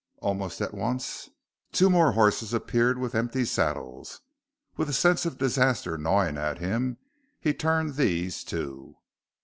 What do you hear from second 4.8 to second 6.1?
a sense of disaster